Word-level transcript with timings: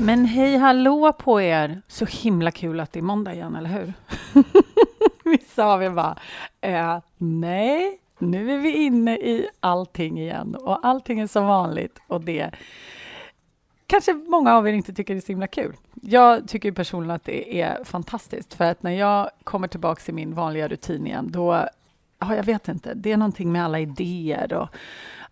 Men 0.00 0.24
hej 0.24 0.56
hallå 0.56 1.12
på 1.12 1.40
er! 1.40 1.82
Så 1.88 2.04
himla 2.04 2.50
kul 2.50 2.80
att 2.80 2.92
det 2.92 3.00
är 3.00 3.02
måndag 3.02 3.34
igen, 3.34 3.56
eller 3.56 3.70
hur? 3.70 3.92
Vissa 5.24 5.64
av 5.64 5.82
er 5.82 5.90
bara, 5.90 6.18
eh, 6.60 6.98
nej, 7.16 8.00
nu 8.18 8.52
är 8.52 8.58
vi 8.58 8.76
inne 8.76 9.16
i 9.16 9.48
allting 9.60 10.18
igen 10.20 10.54
och 10.54 10.86
allting 10.86 11.20
är 11.20 11.26
som 11.26 11.46
vanligt 11.46 11.98
och 12.06 12.20
det 12.20 12.50
kanske 13.86 14.12
många 14.12 14.56
av 14.56 14.68
er 14.68 14.72
inte 14.72 14.94
tycker 14.94 15.14
det 15.14 15.18
är 15.18 15.22
så 15.22 15.32
himla 15.32 15.46
kul. 15.46 15.76
Jag 15.94 16.48
tycker 16.48 16.72
personligen 16.72 17.16
att 17.16 17.24
det 17.24 17.60
är 17.60 17.84
fantastiskt 17.84 18.54
för 18.54 18.64
att 18.64 18.82
när 18.82 18.92
jag 18.92 19.30
kommer 19.44 19.68
tillbaka 19.68 20.02
i 20.06 20.12
min 20.12 20.34
vanliga 20.34 20.68
rutin 20.68 21.06
igen, 21.06 21.30
då, 21.30 21.68
ja, 22.18 22.36
jag 22.36 22.44
vet 22.44 22.68
inte, 22.68 22.94
det 22.94 23.12
är 23.12 23.16
någonting 23.16 23.52
med 23.52 23.64
alla 23.64 23.80
idéer 23.80 24.52
och 24.52 24.68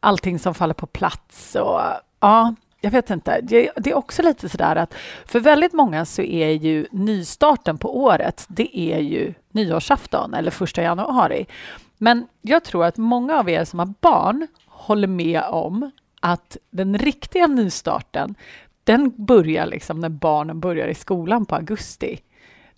allting 0.00 0.38
som 0.38 0.54
faller 0.54 0.74
på 0.74 0.86
plats 0.86 1.54
och 1.54 1.80
ja, 2.20 2.54
jag 2.86 2.90
vet 2.90 3.10
inte. 3.10 3.40
Det, 3.40 3.70
det, 3.76 3.90
är 3.90 3.94
också 3.94 4.22
lite 4.22 4.48
sådär 4.48 4.76
att 4.76 4.94
för 5.24 5.40
väldigt 5.40 5.72
många 5.72 6.04
så 6.04 6.22
är 6.22 6.50
ju 6.50 6.86
nystarten 6.90 7.78
på 7.78 7.98
året, 7.98 8.44
det 8.48 8.78
är 8.78 8.98
ju 8.98 9.34
nyårsafton 9.50 10.34
eller 10.34 10.50
första 10.50 10.82
januari. 10.82 11.46
Men 11.98 12.26
jag 12.42 12.64
tror 12.64 12.84
att 12.84 12.96
många 12.96 13.38
av 13.38 13.50
er 13.50 13.64
som 13.64 13.78
har 13.78 13.94
barn 14.00 14.46
håller 14.66 15.08
med 15.08 15.42
om 15.42 15.90
att 16.20 16.56
den 16.70 16.98
riktiga 16.98 17.46
nystarten, 17.46 18.34
den 18.84 19.24
börjar 19.24 19.66
liksom 19.66 20.00
när 20.00 20.08
barnen 20.08 20.60
börjar 20.60 20.88
i 20.88 20.94
skolan 20.94 21.46
på 21.46 21.54
augusti. 21.54 22.20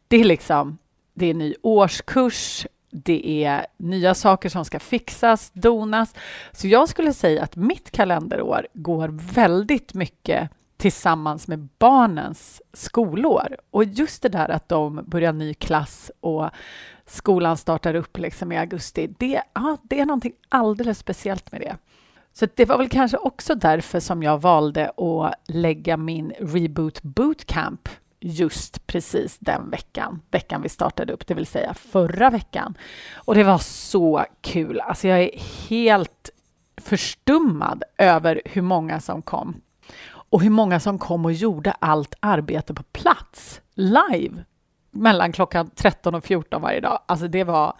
Det 0.08 0.16
är 0.16 0.24
liksom, 0.24 0.78
det 1.14 1.26
är 1.26 1.34
ny 1.34 1.54
årskurs, 1.62 2.66
det 2.90 3.44
är 3.44 3.66
nya 3.76 4.14
saker 4.14 4.48
som 4.48 4.64
ska 4.64 4.78
fixas, 4.78 5.50
donas. 5.54 6.14
Så 6.52 6.68
jag 6.68 6.88
skulle 6.88 7.12
säga 7.12 7.42
att 7.42 7.56
mitt 7.56 7.90
kalenderår 7.90 8.66
går 8.72 9.08
väldigt 9.34 9.94
mycket 9.94 10.50
tillsammans 10.76 11.48
med 11.48 11.68
barnens 11.78 12.62
skolår. 12.72 13.56
Och 13.70 13.84
just 13.84 14.22
det 14.22 14.28
där 14.28 14.48
att 14.48 14.68
de 14.68 15.04
börjar 15.06 15.32
ny 15.32 15.54
klass 15.54 16.10
och 16.20 16.50
skolan 17.06 17.56
startar 17.56 17.94
upp 17.94 18.18
liksom 18.18 18.52
i 18.52 18.58
augusti, 18.58 19.14
det, 19.18 19.42
ja, 19.52 19.76
det 19.82 20.00
är 20.00 20.06
någonting 20.06 20.32
alldeles 20.48 20.98
speciellt 20.98 21.52
med 21.52 21.60
det. 21.60 21.76
Så 22.32 22.46
det 22.54 22.64
var 22.64 22.78
väl 22.78 22.88
kanske 22.88 23.16
också 23.16 23.54
därför 23.54 24.00
som 24.00 24.22
jag 24.22 24.40
valde 24.40 24.90
att 24.96 25.34
lägga 25.46 25.96
min 25.96 26.32
Reboot 26.40 27.02
Bootcamp 27.02 27.88
just 28.20 28.86
precis 28.86 29.38
den 29.38 29.70
veckan, 29.70 30.22
veckan 30.30 30.62
vi 30.62 30.68
startade 30.68 31.12
upp, 31.12 31.26
det 31.26 31.34
vill 31.34 31.46
säga 31.46 31.74
förra 31.74 32.30
veckan. 32.30 32.74
Och 33.14 33.34
det 33.34 33.44
var 33.44 33.58
så 33.58 34.24
kul. 34.40 34.80
Alltså 34.80 35.08
jag 35.08 35.20
är 35.20 35.30
helt 35.68 36.30
förstummad 36.76 37.82
över 37.98 38.42
hur 38.44 38.62
många 38.62 39.00
som 39.00 39.22
kom 39.22 39.60
och 40.08 40.42
hur 40.42 40.50
många 40.50 40.80
som 40.80 40.98
kom 40.98 41.24
och 41.24 41.32
gjorde 41.32 41.72
allt 41.72 42.14
arbete 42.20 42.74
på 42.74 42.82
plats, 42.82 43.60
live, 43.74 44.44
mellan 44.90 45.32
klockan 45.32 45.70
13 45.74 46.14
och 46.14 46.24
14 46.24 46.62
varje 46.62 46.80
dag. 46.80 46.98
Alltså 47.06 47.28
det 47.28 47.44
var 47.44 47.76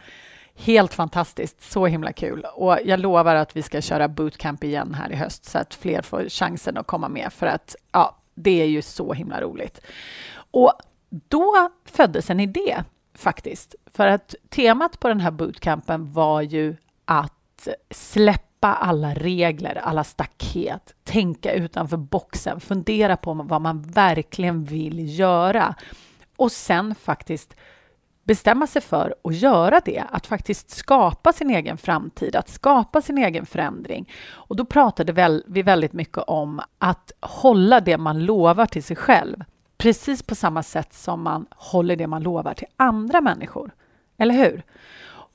helt 0.55 0.95
fantastiskt, 0.95 1.63
så 1.63 1.87
himla 1.87 2.13
kul. 2.13 2.47
Och 2.55 2.79
jag 2.85 3.01
lovar 3.01 3.35
att 3.35 3.57
vi 3.57 3.63
ska 3.63 3.81
köra 3.81 4.09
bootcamp 4.09 4.65
igen 4.65 4.95
här 4.95 5.13
i 5.13 5.17
höst 5.17 5.45
så 5.45 5.59
att 5.59 5.75
fler 5.75 6.03
får 6.03 6.29
chansen 6.29 6.77
att 6.77 6.87
komma 6.87 7.09
med 7.09 7.33
för 7.33 7.47
att 7.47 7.77
ja, 7.93 8.17
det 8.39 8.63
är 8.63 8.67
ju 8.67 8.83
så 8.83 9.13
himla 9.13 9.41
roligt. 9.41 9.81
Och 10.51 10.73
då 11.11 11.71
föddes 11.85 12.31
en 12.31 12.41
idé 12.41 12.85
faktiskt, 13.15 13.75
för 13.87 14.07
att 14.07 14.35
temat 14.49 15.01
på 15.01 15.09
den 15.09 15.21
här 15.21 15.31
bootcampen 15.31 16.13
var 16.13 16.43
ju 16.43 16.77
att 17.05 17.69
släppa 17.91 18.75
alla 18.75 19.15
regler, 19.15 19.75
alla 19.75 20.05
staket, 20.05 20.95
tänka 21.05 21.53
utanför 21.53 21.97
boxen, 21.97 22.61
fundera 22.61 23.17
på 23.17 23.35
vad 23.35 23.61
man 23.61 23.83
verkligen 23.83 24.65
vill 24.65 25.19
göra 25.19 25.75
och 26.37 26.53
sen 26.53 26.95
faktiskt 26.95 27.55
bestämma 28.29 28.67
sig 28.67 28.83
för 28.83 29.15
att 29.25 29.35
göra 29.35 29.81
det, 29.85 30.05
att 30.11 30.27
faktiskt 30.27 30.71
skapa 30.71 31.33
sin 31.33 31.51
egen 31.51 31.79
framtid, 31.79 32.37
att 32.37 32.49
skapa 32.49 33.03
sin 33.03 33.19
egen 33.19 33.47
förändring. 33.47 34.13
Och 34.31 34.57
då 34.57 34.65
pratade 34.65 35.43
vi 35.47 35.63
väldigt 35.63 35.93
mycket 35.93 36.19
om 36.19 36.61
att 36.79 37.13
hålla 37.21 37.81
det 37.81 37.99
man 37.99 38.25
lovar 38.25 38.67
till 38.67 38.83
sig 38.83 38.97
själv, 38.97 39.45
precis 39.79 40.23
på 40.23 40.35
samma 40.35 40.63
sätt 40.63 40.95
som 40.95 41.23
man 41.23 41.47
håller 41.51 41.97
det 41.97 42.07
man 42.07 42.23
lovar 42.23 42.55
till 42.55 42.67
andra 42.77 43.21
människor. 43.21 43.71
Eller 44.19 44.35
hur? 44.35 44.63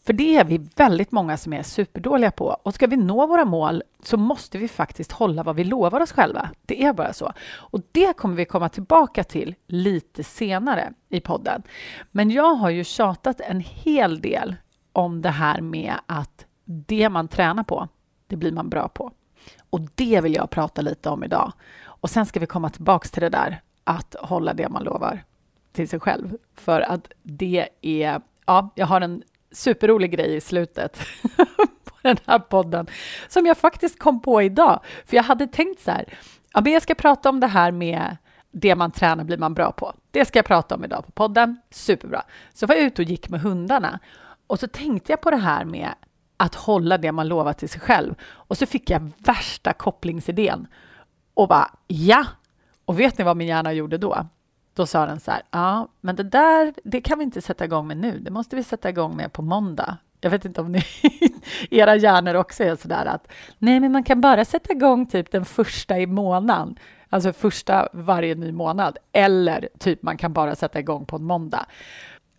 För 0.05 0.13
det 0.13 0.37
är 0.37 0.45
vi 0.45 0.57
väldigt 0.75 1.11
många 1.11 1.37
som 1.37 1.53
är 1.53 1.63
superdåliga 1.63 2.31
på. 2.31 2.45
Och 2.63 2.73
ska 2.73 2.87
vi 2.87 2.97
nå 2.97 3.27
våra 3.27 3.45
mål 3.45 3.83
så 4.03 4.17
måste 4.17 4.57
vi 4.57 4.67
faktiskt 4.67 5.11
hålla 5.11 5.43
vad 5.43 5.55
vi 5.55 5.63
lovar 5.63 6.01
oss 6.01 6.11
själva. 6.11 6.49
Det 6.65 6.83
är 6.83 6.93
bara 6.93 7.13
så. 7.13 7.33
Och 7.55 7.81
det 7.91 8.17
kommer 8.17 8.35
vi 8.35 8.45
komma 8.45 8.69
tillbaka 8.69 9.23
till 9.23 9.55
lite 9.67 10.23
senare 10.23 10.93
i 11.09 11.19
podden. 11.19 11.63
Men 12.11 12.31
jag 12.31 12.55
har 12.55 12.69
ju 12.69 12.83
tjatat 12.83 13.41
en 13.41 13.59
hel 13.59 14.21
del 14.21 14.55
om 14.93 15.21
det 15.21 15.29
här 15.29 15.61
med 15.61 15.93
att 16.05 16.45
det 16.65 17.09
man 17.09 17.27
tränar 17.27 17.63
på, 17.63 17.87
det 18.27 18.35
blir 18.35 18.51
man 18.51 18.69
bra 18.69 18.87
på. 18.87 19.11
Och 19.69 19.81
det 19.95 20.21
vill 20.21 20.33
jag 20.33 20.49
prata 20.49 20.81
lite 20.81 21.09
om 21.09 21.23
idag. 21.23 21.53
Och 21.85 22.09
sen 22.09 22.25
ska 22.25 22.39
vi 22.39 22.45
komma 22.45 22.69
tillbaks 22.69 23.11
till 23.11 23.21
det 23.21 23.29
där 23.29 23.61
att 23.83 24.15
hålla 24.19 24.53
det 24.53 24.69
man 24.69 24.83
lovar 24.83 25.23
till 25.71 25.89
sig 25.89 25.99
själv. 25.99 26.37
För 26.55 26.81
att 26.81 27.11
det 27.23 27.69
är, 27.81 28.21
ja, 28.45 28.69
jag 28.75 28.87
har 28.87 29.01
en 29.01 29.23
superrolig 29.53 30.11
grej 30.11 30.35
i 30.35 30.41
slutet 30.41 30.99
på 31.83 31.95
den 32.01 32.17
här 32.25 32.39
podden 32.39 32.87
som 33.27 33.45
jag 33.45 33.57
faktiskt 33.57 33.99
kom 33.99 34.21
på 34.21 34.41
idag. 34.41 34.79
För 35.05 35.15
jag 35.15 35.23
hade 35.23 35.47
tänkt 35.47 35.81
så 35.81 35.91
här, 35.91 36.17
ja, 36.53 36.61
men 36.61 36.73
jag 36.73 36.81
ska 36.81 36.95
prata 36.95 37.29
om 37.29 37.39
det 37.39 37.47
här 37.47 37.71
med 37.71 38.17
det 38.51 38.75
man 38.75 38.91
tränar 38.91 39.23
blir 39.23 39.37
man 39.37 39.53
bra 39.53 39.71
på. 39.71 39.93
Det 40.11 40.25
ska 40.25 40.39
jag 40.39 40.45
prata 40.45 40.75
om 40.75 40.83
idag 40.83 41.05
på 41.05 41.11
podden. 41.11 41.57
Superbra. 41.71 42.23
Så 42.53 42.65
var 42.65 42.75
jag 42.75 42.83
ute 42.83 43.01
och 43.01 43.07
gick 43.07 43.29
med 43.29 43.41
hundarna 43.41 43.99
och 44.47 44.59
så 44.59 44.67
tänkte 44.67 45.11
jag 45.11 45.21
på 45.21 45.31
det 45.31 45.37
här 45.37 45.65
med 45.65 45.89
att 46.37 46.55
hålla 46.55 46.97
det 46.97 47.11
man 47.11 47.27
lovat 47.27 47.57
till 47.57 47.69
sig 47.69 47.81
själv. 47.81 48.15
Och 48.23 48.57
så 48.57 48.65
fick 48.65 48.89
jag 48.89 49.11
värsta 49.17 49.73
kopplingsidén 49.73 50.67
och 51.33 51.47
bara 51.47 51.71
ja. 51.87 52.25
Och 52.85 52.99
vet 52.99 53.17
ni 53.17 53.23
vad 53.23 53.37
min 53.37 53.47
hjärna 53.47 53.73
gjorde 53.73 53.97
då? 53.97 54.27
Då 54.73 54.85
sa 54.85 55.05
den 55.05 55.19
så 55.19 55.31
här, 55.31 55.41
ja, 55.51 55.87
men 56.01 56.15
det 56.15 56.23
där, 56.23 56.73
det 56.83 57.01
kan 57.01 57.17
vi 57.19 57.23
inte 57.23 57.41
sätta 57.41 57.65
igång 57.65 57.87
med 57.87 57.97
nu. 57.97 58.19
Det 58.19 58.31
måste 58.31 58.55
vi 58.55 58.63
sätta 58.63 58.89
igång 58.89 59.15
med 59.15 59.33
på 59.33 59.41
måndag. 59.41 59.97
Jag 60.21 60.29
vet 60.29 60.45
inte 60.45 60.61
om 60.61 60.71
ni, 60.71 60.83
era 61.69 61.95
hjärnor 61.95 62.33
också 62.33 62.63
är 62.63 62.75
så 62.75 62.87
där 62.87 63.05
att 63.05 63.31
nej, 63.57 63.79
men 63.79 63.91
man 63.91 64.03
kan 64.03 64.21
bara 64.21 64.45
sätta 64.45 64.71
igång 64.71 65.05
typ 65.05 65.31
den 65.31 65.45
första 65.45 65.99
i 65.99 66.07
månaden, 66.07 66.75
alltså 67.09 67.33
första 67.33 67.89
varje 67.93 68.35
ny 68.35 68.51
månad, 68.51 68.97
eller 69.11 69.69
typ 69.79 70.03
man 70.03 70.17
kan 70.17 70.33
bara 70.33 70.55
sätta 70.55 70.79
igång 70.79 71.05
på 71.05 71.15
en 71.15 71.23
måndag. 71.23 71.65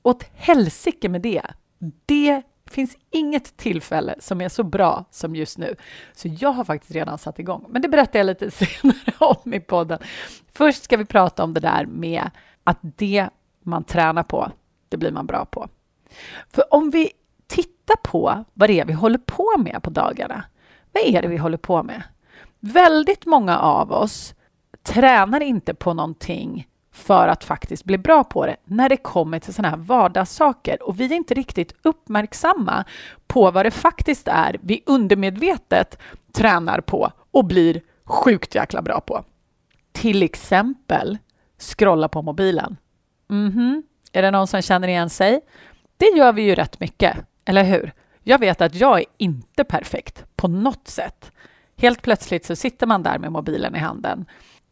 Åt 0.03 0.25
helsike 0.35 1.09
med 1.09 1.21
det. 1.23 1.43
Det 2.07 2.43
finns 2.75 2.97
inget 3.11 3.57
tillfälle 3.57 4.15
som 4.19 4.41
är 4.41 4.49
så 4.49 4.63
bra 4.63 5.05
som 5.11 5.37
just 5.37 5.59
nu. 5.59 5.77
Så 6.13 6.29
jag 6.41 6.53
har 6.53 6.65
faktiskt 6.65 6.93
redan 6.93 7.19
satt 7.19 7.39
igång. 7.39 7.67
Men 7.69 7.83
det 7.83 7.89
berättar 7.89 8.19
jag 8.19 8.27
lite 8.27 8.51
senare 8.67 9.13
om 9.19 9.55
i 9.55 9.61
podden. 9.61 9.99
Först 10.53 10.85
ska 10.85 10.97
vi 10.97 11.05
prata 11.05 11.45
om 11.45 11.55
det 11.55 11.61
där 11.61 11.87
med 11.87 12.31
att 12.65 12.79
det 12.81 13.29
man 13.63 13.85
tränar 13.85 14.23
på, 14.23 14.51
det 14.89 14.97
blir 14.97 15.11
man 15.11 15.27
bra 15.27 15.45
på. 15.45 15.69
För 16.49 16.75
om 16.75 16.91
vi 16.91 17.11
tittar 17.47 17.97
på 17.97 18.45
vad 18.55 18.69
det 18.69 18.81
är 18.81 18.85
vi 18.85 18.93
håller 18.93 19.19
på 19.19 19.59
med 19.59 19.83
på 19.83 19.91
dagarna. 19.91 20.45
Vad 20.93 21.03
är 21.07 21.23
det 21.23 21.29
vi 21.29 21.37
håller 21.37 21.59
på 21.59 21.83
med? 21.83 22.03
Väldigt 22.61 23.27
många 23.27 23.59
av 23.59 23.93
oss 23.93 24.35
tränar 24.83 25.41
inte 25.41 25.75
på 25.75 25.95
någonting 25.95 26.69
för 26.95 27.29
att 27.29 27.45
faktiskt 27.45 27.85
bli 27.85 27.99
bra 27.99 28.25
på 28.25 28.47
det 28.47 28.57
när 28.65 28.89
det 28.89 28.97
kommer 28.97 29.39
till 29.39 29.55
sådana 29.55 29.77
här 29.77 29.85
vardagssaker. 29.85 30.83
Och 30.83 31.01
vi 31.01 31.05
är 31.05 31.13
inte 31.13 31.35
riktigt 31.35 31.75
uppmärksamma 31.83 32.85
på 33.27 33.51
vad 33.51 33.67
det 33.67 33.71
faktiskt 33.71 34.29
är 34.29 34.57
vi 34.63 34.83
undermedvetet 34.87 35.99
tränar 36.33 36.81
på 36.81 37.13
och 37.31 37.45
blir 37.45 37.81
sjukt 38.05 38.55
jäkla 38.55 38.83
bra 38.83 39.01
på. 39.01 39.25
Till 39.93 40.23
exempel 40.23 41.19
scrolla 41.59 42.09
på 42.09 42.23
mobilen. 42.23 42.77
Mm 43.31 43.53
-hmm. 43.53 43.83
Är 44.13 44.23
det 44.23 44.31
någon 44.31 44.47
som 44.47 44.63
känner 44.63 44.89
igen 44.89 45.11
sig? 45.11 45.41
Det 45.97 46.17
gör 46.17 46.33
vi 46.33 46.43
ju 46.43 46.55
rätt 46.55 46.81
mycket, 46.81 47.17
eller 47.45 47.65
hur? 47.65 47.93
Jag 48.23 48.39
vet 48.39 48.61
att 48.61 48.75
jag 48.75 48.99
är 48.99 49.05
inte 49.17 49.65
perfekt 49.65 50.25
på 50.37 50.49
något 50.49 50.89
sätt. 50.89 51.33
Helt 51.77 52.03
plötsligt 52.03 52.45
så 52.45 52.57
sitter 52.57 52.87
man 52.87 53.03
där 53.03 53.19
med 53.19 53.33
mobilen 53.33 53.77
i 53.77 53.79
handen. 53.79 54.27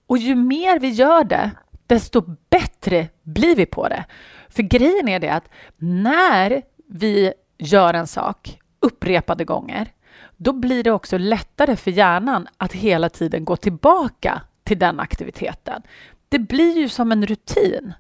Och 0.07 0.19
ju 0.19 0.35
mer 0.35 0.79
vi 0.79 0.89
gör 0.89 1.25
det, 1.25 1.51
desto 1.87 2.37
bättre 2.51 3.09
blir 3.23 3.57
vi 3.57 3.67
på 3.67 3.89
det. 3.89 4.05
För 4.49 4.63
grejen 4.63 5.09
är 5.09 5.21
det 5.21 5.29
att 5.29 5.49
när 5.77 6.63
vi 6.87 7.33
gör 7.59 7.95
en 7.95 8.07
sak 8.07 8.59
upprepade 8.81 9.45
gånger, 9.45 9.93
då 10.37 10.53
blir 10.53 10.85
det 10.85 10.93
också 10.93 11.19
lättare 11.19 11.77
för 11.77 11.91
hjärnan 11.91 12.49
att 12.57 12.73
hela 12.73 13.09
tiden 13.09 13.45
gå 13.45 13.57
tillbaka 13.57 14.43
till 14.65 14.79
den 14.79 15.01
aktiviteten. 15.01 15.83
Det 16.29 16.39
blir 16.39 16.79
ju 16.79 16.89
som 16.89 17.13
en 17.13 17.27
rutin. 17.27 17.93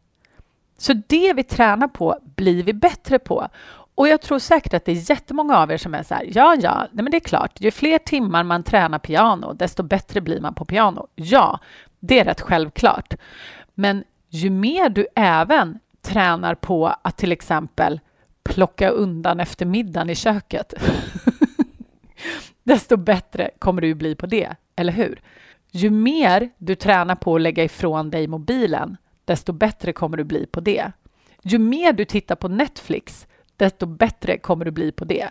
Så 0.79 0.93
det 1.07 1.33
vi 1.33 1.43
tränar 1.43 1.89
på 1.89 2.19
blir 2.37 2.63
vi 2.63 2.73
bättre 2.73 3.19
på. 3.19 3.49
Och 3.95 4.09
jag 4.09 4.21
tror 4.21 4.39
säkert 4.39 4.75
att 4.75 4.85
det 4.85 4.93
är 4.93 5.11
jättemånga 5.11 5.59
av 5.59 5.71
er 5.71 5.77
som 5.77 5.95
är 5.95 6.03
så 6.03 6.15
här, 6.15 6.29
ja, 6.35 6.57
ja, 6.61 6.89
nej 6.93 7.03
men 7.03 7.11
det 7.11 7.17
är 7.17 7.21
klart, 7.21 7.61
ju 7.61 7.71
fler 7.71 7.99
timmar 7.99 8.43
man 8.43 8.63
tränar 8.63 8.99
piano, 8.99 9.53
desto 9.53 9.83
bättre 9.83 10.21
blir 10.21 10.41
man 10.41 10.55
på 10.55 10.65
piano. 10.65 11.07
Ja, 11.15 11.61
det 12.01 12.19
är 12.19 12.25
rätt 12.25 12.41
självklart. 12.41 13.15
Men 13.75 14.05
ju 14.29 14.51
mer 14.51 14.89
du 14.89 15.07
även 15.15 15.79
tränar 16.03 16.55
på 16.55 16.87
att 17.03 17.17
till 17.17 17.33
exempel 17.33 18.01
plocka 18.43 18.89
undan 18.89 19.41
efter 19.41 19.67
middagen 19.67 20.11
i 20.11 20.15
köket, 20.15 20.75
desto 22.63 22.97
bättre 22.97 23.51
kommer 23.59 23.83
du 23.83 23.95
bli 23.95 24.15
på 24.15 24.27
det, 24.27 24.57
eller 24.77 24.93
hur? 24.93 25.23
Ju 25.71 25.91
mer 25.91 26.51
du 26.59 26.75
tränar 26.75 27.15
på 27.15 27.35
att 27.35 27.41
lägga 27.41 27.65
ifrån 27.65 28.11
dig 28.11 28.27
mobilen, 28.27 28.97
desto 29.25 29.53
bättre 29.53 29.93
kommer 29.93 30.17
du 30.17 30.25
bli 30.25 30.47
på 30.47 30.61
det. 30.61 30.93
Ju 31.43 31.59
mer 31.59 31.93
du 31.93 32.05
tittar 32.05 32.37
på 32.37 32.49
Netflix, 32.49 33.27
desto 33.57 33.87
bättre 33.87 34.39
kommer 34.39 34.65
du 34.65 34.71
bli 34.71 34.93
på 34.93 35.05
det. 35.05 35.29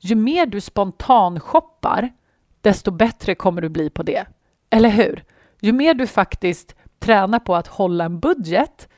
Ju 0.00 0.14
mer 0.14 0.46
du 0.46 0.60
spontanshoppar, 0.60 2.12
desto 2.60 2.90
bättre 2.90 3.34
kommer 3.34 3.62
du 3.62 3.68
bli 3.68 3.90
på 3.90 4.02
det. 4.02 4.26
Eller 4.70 4.88
hur? 4.88 5.24
Ju 5.60 5.72
mer 5.72 5.94
du 5.94 6.06
faktiskt 6.06 6.76
tränar 6.98 7.38
på 7.38 7.56
att 7.56 7.66
hålla 7.66 8.04
en 8.04 8.20
budget, 8.20 8.88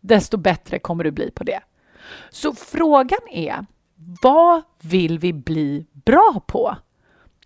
desto 0.00 0.36
bättre 0.36 0.78
kommer 0.78 1.04
du 1.04 1.10
bli 1.10 1.30
på 1.30 1.44
det. 1.44 1.60
Så 2.30 2.54
frågan 2.54 3.18
är, 3.30 3.66
vad 4.22 4.62
vill 4.80 5.18
vi 5.18 5.32
bli 5.32 5.86
bra 5.92 6.40
på? 6.46 6.76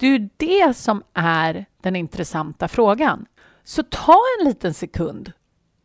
Det 0.00 0.06
är 0.06 0.10
ju 0.10 0.28
det 0.36 0.76
som 0.76 1.02
är 1.14 1.66
den 1.82 1.96
intressanta 1.96 2.68
frågan. 2.68 3.26
Så 3.64 3.82
ta 3.82 4.16
en 4.38 4.48
liten 4.48 4.74
sekund 4.74 5.32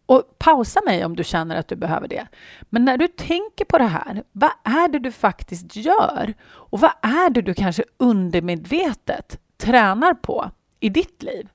och 0.06 0.40
pausa 0.40 0.82
mig 0.86 1.06
om 1.06 1.16
du 1.16 1.24
känner 1.24 1.56
att 1.56 1.68
du 1.68 1.76
behöver 1.76 2.08
det. 2.08 2.28
Men 2.62 2.86
när 2.86 2.98
du 2.98 3.08
tänker 3.08 3.66
på 3.66 3.78
det 3.78 3.84
här, 3.84 4.24
vad 4.32 4.52
är 4.64 4.88
det 4.88 5.00
du 5.00 5.12
faktiskt 5.12 5.76
gör? 5.76 6.34
Och 6.44 6.80
vad 6.80 6.92
är 7.02 7.30
det 7.30 7.42
du 7.42 7.54
kanske 7.54 7.84
undermedvetet 7.98 9.40
tränar 9.58 10.14
på 10.14 10.52
i 10.80 10.90
ditt 10.90 11.24
liv? 11.24 11.50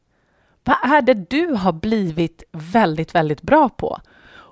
Vad 0.68 0.92
är 0.92 1.02
det 1.02 1.14
du 1.14 1.54
har 1.54 1.72
blivit 1.72 2.42
väldigt, 2.52 3.14
väldigt 3.14 3.42
bra 3.42 3.68
på? 3.68 4.00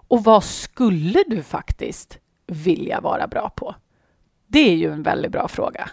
Och 0.08 0.24
vad 0.24 0.44
skulle 0.44 1.24
du 1.26 1.42
faktiskt 1.42 2.18
vilja 2.46 3.00
vara 3.00 3.26
bra 3.26 3.50
på? 3.50 3.74
Det 4.46 4.58
är 4.58 4.76
ju 4.76 4.92
en 4.92 5.02
väldigt 5.02 5.32
bra 5.32 5.48
fråga. 5.48 5.90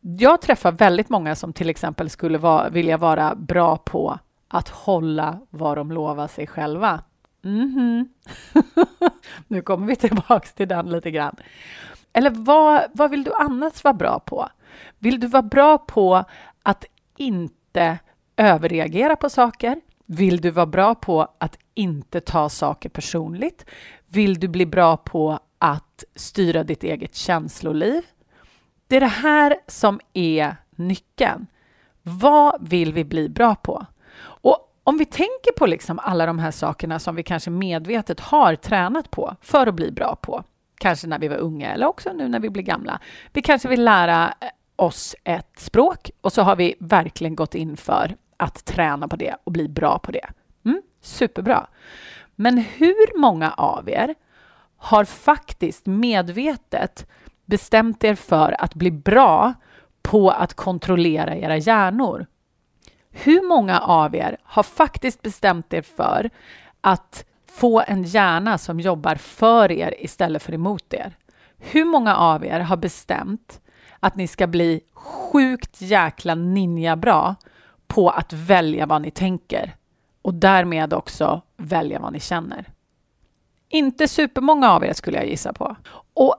Jag 0.00 0.40
träffar 0.40 0.72
väldigt 0.72 1.08
många 1.08 1.34
som 1.36 1.52
till 1.52 1.70
exempel 1.70 2.10
skulle 2.10 2.68
vilja 2.70 2.96
vara 2.96 3.34
bra 3.34 3.76
på 3.76 4.18
att 4.48 4.68
hålla 4.68 5.40
vad 5.50 5.76
de 5.76 5.92
lovar 5.92 6.28
sig 6.28 6.46
själva. 6.46 7.00
Mm 7.44 7.68
-hmm. 7.68 8.08
nu 9.46 9.62
kommer 9.62 9.86
vi 9.86 9.96
tillbaks 9.96 10.54
till 10.54 10.68
den 10.68 10.90
lite 10.90 11.10
grann. 11.10 11.36
Eller 12.12 12.30
vad, 12.30 12.82
vad 12.92 13.10
vill 13.10 13.24
du 13.24 13.32
annars 13.32 13.84
vara 13.84 13.94
bra 13.94 14.20
på? 14.20 14.48
Vill 14.98 15.20
du 15.20 15.26
vara 15.26 15.42
bra 15.42 15.78
på 15.78 16.24
att 16.62 16.84
inte 17.16 17.98
överreagera 18.38 19.16
på 19.16 19.30
saker? 19.30 19.80
Vill 20.06 20.40
du 20.40 20.50
vara 20.50 20.66
bra 20.66 20.94
på 20.94 21.28
att 21.38 21.58
inte 21.74 22.20
ta 22.20 22.48
saker 22.48 22.88
personligt? 22.88 23.64
Vill 24.06 24.40
du 24.40 24.48
bli 24.48 24.66
bra 24.66 24.96
på 24.96 25.38
att 25.58 26.04
styra 26.14 26.64
ditt 26.64 26.84
eget 26.84 27.14
känsloliv? 27.14 28.02
Det 28.86 28.96
är 28.96 29.00
det 29.00 29.06
här 29.06 29.56
som 29.66 30.00
är 30.12 30.56
nyckeln. 30.70 31.46
Vad 32.02 32.68
vill 32.68 32.92
vi 32.92 33.04
bli 33.04 33.28
bra 33.28 33.54
på? 33.54 33.86
Och 34.20 34.74
om 34.84 34.98
vi 34.98 35.04
tänker 35.04 35.52
på 35.56 35.66
liksom 35.66 35.98
alla 35.98 36.26
de 36.26 36.38
här 36.38 36.50
sakerna 36.50 36.98
som 36.98 37.16
vi 37.16 37.22
kanske 37.22 37.50
medvetet 37.50 38.20
har 38.20 38.54
tränat 38.54 39.10
på 39.10 39.36
för 39.40 39.66
att 39.66 39.74
bli 39.74 39.90
bra 39.90 40.16
på, 40.16 40.44
kanske 40.78 41.06
när 41.06 41.18
vi 41.18 41.28
var 41.28 41.36
unga 41.36 41.72
eller 41.72 41.86
också 41.86 42.12
nu 42.12 42.28
när 42.28 42.40
vi 42.40 42.50
blir 42.50 42.62
gamla. 42.62 43.00
Vi 43.32 43.42
kanske 43.42 43.68
vill 43.68 43.84
lära 43.84 44.34
oss 44.76 45.16
ett 45.24 45.52
språk 45.56 46.10
och 46.20 46.32
så 46.32 46.42
har 46.42 46.56
vi 46.56 46.74
verkligen 46.78 47.36
gått 47.36 47.54
in 47.54 47.76
för 47.76 48.16
att 48.38 48.64
träna 48.64 49.08
på 49.08 49.16
det 49.16 49.36
och 49.44 49.52
bli 49.52 49.68
bra 49.68 49.98
på 49.98 50.12
det. 50.12 50.28
Mm, 50.64 50.82
superbra. 51.00 51.66
Men 52.36 52.58
hur 52.58 53.20
många 53.20 53.50
av 53.50 53.88
er 53.88 54.14
har 54.76 55.04
faktiskt 55.04 55.86
medvetet 55.86 57.06
bestämt 57.46 58.04
er 58.04 58.14
för 58.14 58.56
att 58.62 58.74
bli 58.74 58.90
bra 58.90 59.54
på 60.02 60.30
att 60.30 60.54
kontrollera 60.54 61.36
era 61.36 61.56
hjärnor? 61.56 62.26
Hur 63.10 63.48
många 63.48 63.80
av 63.80 64.14
er 64.14 64.36
har 64.42 64.62
faktiskt 64.62 65.22
bestämt 65.22 65.74
er 65.74 65.82
för 65.82 66.30
att 66.80 67.24
få 67.46 67.82
en 67.86 68.02
hjärna 68.02 68.58
som 68.58 68.80
jobbar 68.80 69.14
för 69.14 69.72
er 69.72 69.94
istället 69.98 70.42
för 70.42 70.54
emot 70.54 70.94
er? 70.94 71.16
Hur 71.58 71.84
många 71.84 72.16
av 72.16 72.44
er 72.44 72.60
har 72.60 72.76
bestämt 72.76 73.60
att 74.00 74.16
ni 74.16 74.26
ska 74.26 74.46
bli 74.46 74.80
sjukt 74.94 75.80
jäkla 75.80 76.34
ninja-bra 76.34 77.36
på 77.88 78.10
att 78.10 78.32
välja 78.32 78.86
vad 78.86 79.02
ni 79.02 79.10
tänker 79.10 79.76
och 80.22 80.34
därmed 80.34 80.92
också 80.92 81.42
välja 81.56 81.98
vad 81.98 82.12
ni 82.12 82.20
känner? 82.20 82.72
Inte 83.68 84.08
supermånga 84.08 84.70
av 84.70 84.84
er 84.84 84.92
skulle 84.92 85.16
jag 85.16 85.28
gissa 85.28 85.52
på. 85.52 85.76
Och 86.14 86.36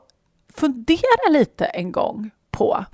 fundera 0.56 1.30
lite 1.32 1.66
en 1.66 1.92
gång 1.92 2.32
på 2.52 2.86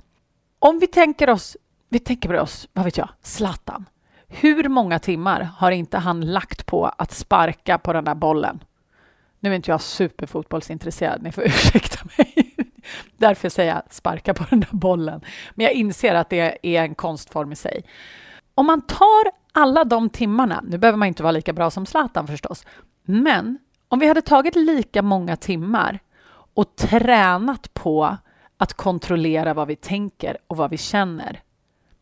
om 0.58 0.78
vi 0.78 0.86
tänker 0.86 1.30
oss 1.30 1.56
vi 1.88 1.98
tänker 1.98 2.28
på 2.28 2.34
oss, 2.34 2.68
vad 2.72 2.84
vet 2.84 2.96
jag, 2.96 3.08
Zlatan. 3.22 3.84
Hur 4.28 4.68
många 4.68 4.98
timmar 4.98 5.40
har 5.40 5.70
inte 5.70 5.98
han 5.98 6.20
lagt 6.20 6.66
på 6.66 6.86
att 6.86 7.12
sparka 7.12 7.78
på 7.78 7.92
den 7.92 8.04
där 8.04 8.14
bollen? 8.14 8.64
Nu 9.40 9.50
är 9.50 9.56
inte 9.56 9.70
jag 9.70 9.80
superfotbollsintresserad, 9.80 11.22
ni 11.22 11.32
får 11.32 11.42
ursäkta 11.46 11.98
mig. 12.18 12.54
Därför 13.16 13.48
säger 13.48 13.74
jag 13.74 13.82
sparka 13.90 14.34
på 14.34 14.44
den 14.50 14.60
där 14.60 14.72
bollen. 14.72 15.20
Men 15.54 15.64
jag 15.64 15.72
inser 15.74 16.14
att 16.14 16.30
det 16.30 16.58
är 16.62 16.82
en 16.82 16.94
konstform 16.94 17.52
i 17.52 17.56
sig. 17.56 17.84
Om 18.56 18.66
man 18.66 18.80
tar 18.80 19.30
alla 19.52 19.84
de 19.84 20.10
timmarna, 20.10 20.60
nu 20.66 20.78
behöver 20.78 20.98
man 20.98 21.08
inte 21.08 21.22
vara 21.22 21.32
lika 21.32 21.52
bra 21.52 21.70
som 21.70 21.86
Zlatan 21.86 22.26
förstås, 22.26 22.66
men 23.02 23.58
om 23.88 23.98
vi 23.98 24.06
hade 24.06 24.22
tagit 24.22 24.56
lika 24.56 25.02
många 25.02 25.36
timmar 25.36 25.98
och 26.54 26.76
tränat 26.76 27.74
på 27.74 28.16
att 28.56 28.74
kontrollera 28.74 29.54
vad 29.54 29.68
vi 29.68 29.76
tänker 29.76 30.36
och 30.46 30.56
vad 30.56 30.70
vi 30.70 30.78
känner, 30.78 31.42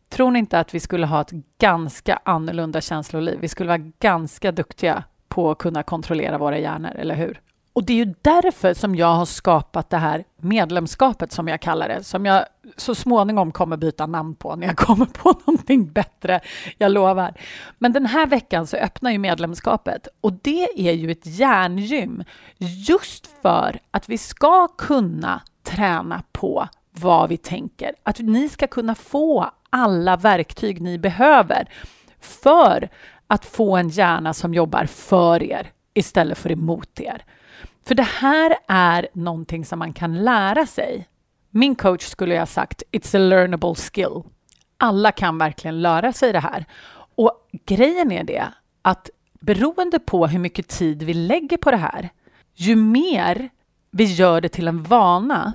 Tror 0.09 0.31
ni 0.31 0.39
inte 0.39 0.59
att 0.59 0.73
vi 0.73 0.79
skulle 0.79 1.05
ha 1.05 1.21
ett 1.21 1.31
ganska 1.59 2.19
annorlunda 2.23 2.81
känsloliv? 2.81 3.39
Vi 3.39 3.47
skulle 3.47 3.67
vara 3.67 3.91
ganska 3.99 4.51
duktiga 4.51 5.03
på 5.27 5.51
att 5.51 5.57
kunna 5.57 5.83
kontrollera 5.83 6.37
våra 6.37 6.59
hjärnor, 6.59 6.91
eller 6.95 7.15
hur? 7.15 7.41
Och 7.75 7.83
det 7.83 7.93
är 7.93 8.05
ju 8.05 8.13
därför 8.21 8.73
som 8.73 8.95
jag 8.95 9.15
har 9.15 9.25
skapat 9.25 9.89
det 9.89 9.97
här 9.97 10.23
medlemskapet 10.37 11.31
som 11.31 11.47
jag 11.47 11.61
kallar 11.61 11.87
det, 11.87 12.03
som 12.03 12.25
jag 12.25 12.45
så 12.77 12.95
småningom 12.95 13.51
kommer 13.51 13.77
byta 13.77 14.05
namn 14.05 14.35
på 14.35 14.55
när 14.55 14.67
jag 14.67 14.77
kommer 14.87 15.05
på 15.05 15.39
någonting 15.45 15.91
bättre, 15.91 16.41
jag 16.77 16.91
lovar. 16.91 17.33
Men 17.77 17.93
den 17.93 18.05
här 18.05 18.27
veckan 18.27 18.67
så 18.67 18.77
öppnar 18.77 19.11
ju 19.11 19.17
medlemskapet 19.17 20.07
och 20.21 20.33
det 20.33 20.89
är 20.89 20.93
ju 20.93 21.11
ett 21.11 21.25
hjärngym 21.25 22.23
just 22.57 23.27
för 23.41 23.79
att 23.91 24.09
vi 24.09 24.17
ska 24.17 24.67
kunna 24.67 25.41
träna 25.63 26.23
på 26.31 26.67
vad 26.91 27.29
vi 27.29 27.37
tänker. 27.37 27.91
Att 28.03 28.19
ni 28.19 28.49
ska 28.49 28.67
kunna 28.67 28.95
få 28.95 29.49
alla 29.69 30.17
verktyg 30.17 30.81
ni 30.81 30.97
behöver 30.97 31.69
för 32.19 32.89
att 33.27 33.45
få 33.45 33.77
en 33.77 33.89
hjärna 33.89 34.33
som 34.33 34.53
jobbar 34.53 34.85
för 34.85 35.43
er 35.43 35.71
istället 35.93 36.37
för 36.37 36.51
emot 36.51 36.99
er. 36.99 37.25
För 37.87 37.95
det 37.95 38.03
här 38.03 38.57
är 38.67 39.07
någonting 39.13 39.65
som 39.65 39.79
man 39.79 39.93
kan 39.93 40.23
lära 40.23 40.65
sig. 40.65 41.07
Min 41.49 41.75
coach 41.75 42.03
skulle 42.03 42.39
ha 42.39 42.45
sagt 42.45 42.83
It's 42.91 43.15
a 43.15 43.19
learnable 43.19 43.75
skill. 43.75 44.23
Alla 44.77 45.11
kan 45.11 45.37
verkligen 45.37 45.81
lära 45.81 46.13
sig 46.13 46.33
det 46.33 46.39
här. 46.39 46.65
Och 47.15 47.31
grejen 47.65 48.11
är 48.11 48.23
det 48.23 48.53
att 48.81 49.09
beroende 49.39 49.99
på 49.99 50.27
hur 50.27 50.39
mycket 50.39 50.67
tid 50.67 51.03
vi 51.03 51.13
lägger 51.13 51.57
på 51.57 51.71
det 51.71 51.77
här, 51.77 52.09
ju 52.53 52.75
mer 52.75 53.49
vi 53.91 54.03
gör 54.03 54.41
det 54.41 54.49
till 54.49 54.67
en 54.67 54.83
vana 54.83 55.53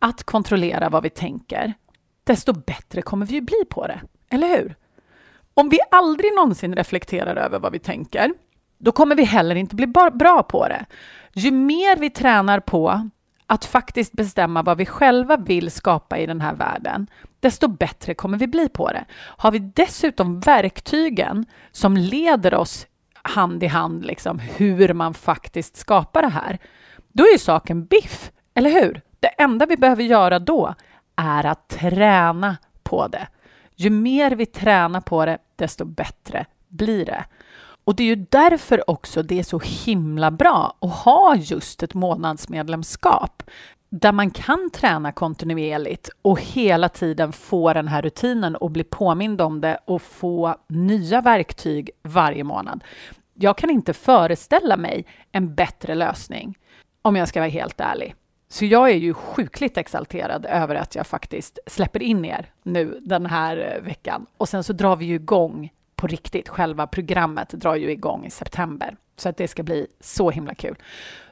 att 0.00 0.24
kontrollera 0.24 0.88
vad 0.88 1.02
vi 1.02 1.10
tänker, 1.10 1.74
desto 2.24 2.52
bättre 2.52 3.02
kommer 3.02 3.26
vi 3.26 3.34
ju 3.34 3.40
bli 3.40 3.64
på 3.70 3.86
det. 3.86 4.00
Eller 4.30 4.48
hur? 4.48 4.76
Om 5.54 5.68
vi 5.68 5.78
aldrig 5.90 6.34
någonsin 6.34 6.76
reflekterar 6.76 7.36
över 7.36 7.58
vad 7.58 7.72
vi 7.72 7.78
tänker, 7.78 8.32
då 8.82 8.92
kommer 8.92 9.16
vi 9.16 9.24
heller 9.24 9.54
inte 9.54 9.76
bli 9.76 9.86
bra 9.86 10.42
på 10.42 10.68
det. 10.68 10.86
Ju 11.32 11.50
mer 11.50 11.96
vi 11.96 12.10
tränar 12.10 12.60
på 12.60 13.08
att 13.46 13.64
faktiskt 13.64 14.12
bestämma 14.12 14.62
vad 14.62 14.78
vi 14.78 14.86
själva 14.86 15.36
vill 15.36 15.70
skapa 15.70 16.18
i 16.18 16.26
den 16.26 16.40
här 16.40 16.54
världen, 16.54 17.06
desto 17.40 17.68
bättre 17.68 18.14
kommer 18.14 18.38
vi 18.38 18.46
bli 18.46 18.68
på 18.68 18.88
det. 18.88 19.04
Har 19.14 19.50
vi 19.50 19.58
dessutom 19.58 20.40
verktygen 20.40 21.46
som 21.72 21.96
leder 21.96 22.54
oss 22.54 22.86
hand 23.22 23.62
i 23.62 23.66
hand 23.66 24.04
liksom, 24.04 24.38
hur 24.38 24.94
man 24.94 25.14
faktiskt 25.14 25.76
skapar 25.76 26.22
det 26.22 26.28
här. 26.28 26.58
Då 27.12 27.24
är 27.24 27.32
ju 27.32 27.38
saken 27.38 27.84
biff, 27.84 28.30
eller 28.54 28.70
hur? 28.70 29.00
Det 29.20 29.28
enda 29.28 29.66
vi 29.66 29.76
behöver 29.76 30.02
göra 30.02 30.38
då 30.38 30.74
är 31.16 31.46
att 31.46 31.68
träna 31.68 32.56
på 32.82 33.08
det. 33.08 33.28
Ju 33.76 33.90
mer 33.90 34.30
vi 34.30 34.46
tränar 34.46 35.00
på 35.00 35.26
det, 35.26 35.38
desto 35.56 35.84
bättre 35.84 36.46
blir 36.68 37.04
det. 37.04 37.24
Och 37.84 37.96
det 37.96 38.02
är 38.02 38.06
ju 38.06 38.26
därför 38.30 38.90
också 38.90 39.22
det 39.22 39.38
är 39.38 39.42
så 39.42 39.58
himla 39.58 40.30
bra 40.30 40.76
att 40.80 40.92
ha 40.92 41.36
just 41.36 41.82
ett 41.82 41.94
månadsmedlemskap 41.94 43.42
där 43.90 44.12
man 44.12 44.30
kan 44.30 44.70
träna 44.70 45.12
kontinuerligt 45.12 46.10
och 46.22 46.40
hela 46.40 46.88
tiden 46.88 47.32
få 47.32 47.72
den 47.72 47.88
här 47.88 48.02
rutinen 48.02 48.56
och 48.56 48.70
bli 48.70 48.84
påmind 48.84 49.40
om 49.40 49.60
det 49.60 49.78
och 49.84 50.02
få 50.02 50.56
nya 50.68 51.20
verktyg 51.20 51.90
varje 52.02 52.44
månad. 52.44 52.84
Jag 53.34 53.58
kan 53.58 53.70
inte 53.70 53.92
föreställa 53.92 54.76
mig 54.76 55.06
en 55.32 55.54
bättre 55.54 55.94
lösning 55.94 56.58
om 57.02 57.16
jag 57.16 57.28
ska 57.28 57.40
vara 57.40 57.50
helt 57.50 57.80
ärlig. 57.80 58.14
Så 58.48 58.64
jag 58.64 58.90
är 58.90 58.96
ju 58.96 59.14
sjukligt 59.14 59.76
exalterad 59.76 60.46
över 60.46 60.74
att 60.74 60.94
jag 60.94 61.06
faktiskt 61.06 61.58
släpper 61.66 62.02
in 62.02 62.24
er 62.24 62.52
nu 62.62 62.98
den 63.00 63.26
här 63.26 63.76
eh, 63.76 63.82
veckan. 63.82 64.26
Och 64.36 64.48
sen 64.48 64.64
så 64.64 64.72
drar 64.72 64.96
vi 64.96 65.04
ju 65.04 65.14
igång 65.14 65.70
på 66.02 66.06
riktigt. 66.06 66.48
Själva 66.48 66.86
programmet 66.86 67.48
drar 67.48 67.74
ju 67.74 67.90
igång 67.90 68.26
i 68.26 68.30
september. 68.30 68.96
Så 69.16 69.28
att 69.28 69.36
det 69.36 69.48
ska 69.48 69.62
bli 69.62 69.86
så 70.00 70.30
himla 70.30 70.54
kul. 70.54 70.76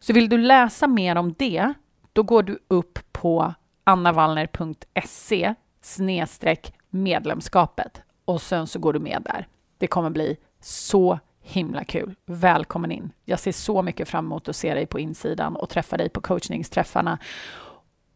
Så 0.00 0.12
vill 0.12 0.28
du 0.28 0.38
läsa 0.38 0.86
mer 0.86 1.16
om 1.16 1.34
det, 1.38 1.72
då 2.12 2.22
går 2.22 2.42
du 2.42 2.58
upp 2.68 2.98
på 3.12 3.54
annavallner.se 3.84 5.54
snedstreck 5.82 6.74
medlemskapet 6.90 8.02
och 8.24 8.42
sen 8.42 8.66
så 8.66 8.78
går 8.78 8.92
du 8.92 8.98
med 8.98 9.22
där. 9.22 9.46
Det 9.78 9.86
kommer 9.86 10.10
bli 10.10 10.36
så 10.60 11.18
himla 11.42 11.84
kul. 11.84 12.14
Välkommen 12.26 12.92
in. 12.92 13.12
Jag 13.24 13.40
ser 13.40 13.52
så 13.52 13.82
mycket 13.82 14.08
fram 14.08 14.24
emot 14.24 14.48
att 14.48 14.56
se 14.56 14.74
dig 14.74 14.86
på 14.86 14.98
insidan 14.98 15.56
och 15.56 15.68
träffa 15.68 15.96
dig 15.96 16.08
på 16.08 16.20
coachningsträffarna 16.20 17.18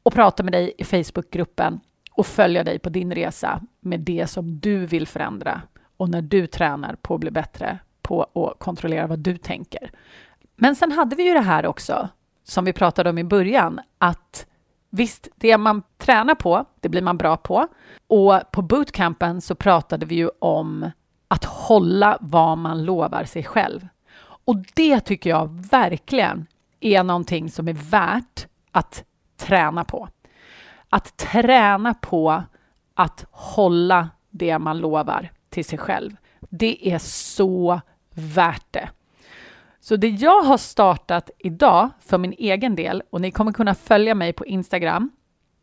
och 0.02 0.12
prata 0.12 0.42
med 0.42 0.52
dig 0.52 0.74
i 0.78 0.84
Facebookgruppen 0.84 1.80
och 2.10 2.26
följa 2.26 2.64
dig 2.64 2.78
på 2.78 2.90
din 2.90 3.14
resa 3.14 3.62
med 3.80 4.00
det 4.00 4.26
som 4.26 4.60
du 4.60 4.86
vill 4.86 5.06
förändra 5.06 5.62
och 5.96 6.10
när 6.10 6.22
du 6.22 6.46
tränar 6.46 6.96
på 7.02 7.14
att 7.14 7.20
bli 7.20 7.30
bättre 7.30 7.78
på 8.02 8.22
att 8.22 8.58
kontrollera 8.58 9.06
vad 9.06 9.18
du 9.18 9.36
tänker. 9.36 9.90
Men 10.56 10.76
sen 10.76 10.92
hade 10.92 11.16
vi 11.16 11.28
ju 11.28 11.34
det 11.34 11.40
här 11.40 11.66
också 11.66 12.08
som 12.44 12.64
vi 12.64 12.72
pratade 12.72 13.10
om 13.10 13.18
i 13.18 13.24
början, 13.24 13.80
att 13.98 14.46
visst, 14.90 15.28
det 15.36 15.58
man 15.58 15.82
tränar 15.98 16.34
på, 16.34 16.64
det 16.80 16.88
blir 16.88 17.02
man 17.02 17.18
bra 17.18 17.36
på. 17.36 17.68
Och 18.06 18.40
på 18.52 18.62
bootcampen 18.62 19.40
så 19.40 19.54
pratade 19.54 20.06
vi 20.06 20.14
ju 20.14 20.30
om 20.38 20.90
att 21.28 21.44
hålla 21.44 22.18
vad 22.20 22.58
man 22.58 22.84
lovar 22.84 23.24
sig 23.24 23.44
själv. 23.44 23.88
Och 24.44 24.56
det 24.74 25.00
tycker 25.00 25.30
jag 25.30 25.68
verkligen 25.70 26.46
är 26.80 27.02
någonting 27.02 27.50
som 27.50 27.68
är 27.68 27.72
värt 27.72 28.46
att 28.72 29.04
träna 29.36 29.84
på. 29.84 30.08
Att 30.88 31.16
träna 31.16 31.94
på 31.94 32.42
att 32.94 33.26
hålla 33.30 34.08
det 34.30 34.58
man 34.58 34.78
lovar 34.78 35.30
till 35.54 35.64
sig 35.64 35.78
själv. 35.78 36.16
Det 36.50 36.90
är 36.90 36.98
så 36.98 37.80
värt 38.14 38.66
det. 38.70 38.88
Så 39.80 39.96
det 39.96 40.08
jag 40.08 40.42
har 40.42 40.58
startat 40.58 41.30
idag 41.38 41.90
för 42.00 42.18
min 42.18 42.34
egen 42.38 42.76
del, 42.76 43.02
och 43.10 43.20
ni 43.20 43.30
kommer 43.30 43.52
kunna 43.52 43.74
följa 43.74 44.14
mig 44.14 44.32
på 44.32 44.46
Instagram, 44.46 45.10